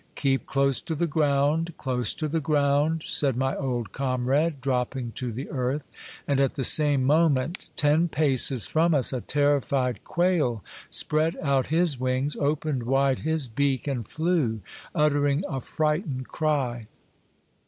Keep 0.15 0.47
close 0.47 0.81
to 0.81 0.95
the 0.95 1.05
ground, 1.05 1.77
close 1.77 2.15
to 2.15 2.27
the 2.27 2.39
ground," 2.39 3.03
said 3.05 3.37
my 3.37 3.55
old 3.55 3.91
comrade, 3.91 4.59
dropping 4.59 5.11
to 5.11 5.31
the 5.31 5.47
earth; 5.51 5.83
and 6.27 6.39
at 6.39 6.55
the 6.55 6.63
same 6.63 7.03
moment, 7.03 7.69
ten 7.75 8.07
paces 8.07 8.65
from 8.65 8.95
us 8.95 9.13
a 9.13 9.21
terrified 9.21 10.03
quail 10.03 10.63
spread 10.89 11.37
out 11.39 11.67
his 11.67 11.99
wings, 11.99 12.35
opened 12.37 12.81
wide 12.81 13.19
his 13.19 13.47
beak, 13.47 13.85
and 13.87 14.07
flew, 14.07 14.61
uttering 14.95 15.43
a 15.47 15.61
frightened 15.61 16.27
cry. 16.29 16.87